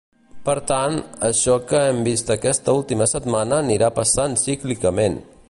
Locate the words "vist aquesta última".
2.07-3.09